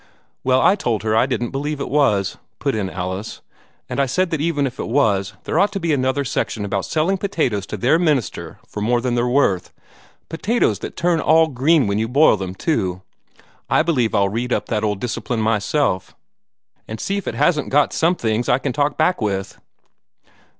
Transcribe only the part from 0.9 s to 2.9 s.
her I didn't believe it was," put in